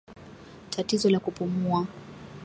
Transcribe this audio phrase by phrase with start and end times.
[0.69, 1.87] Tatizo la kupumua